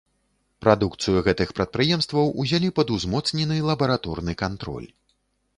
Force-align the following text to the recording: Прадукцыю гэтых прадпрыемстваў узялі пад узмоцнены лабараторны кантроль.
Прадукцыю 0.63 1.17
гэтых 1.27 1.51
прадпрыемстваў 1.59 2.33
узялі 2.45 2.71
пад 2.79 2.87
узмоцнены 2.97 3.61
лабараторны 3.71 4.33
кантроль. 4.45 4.89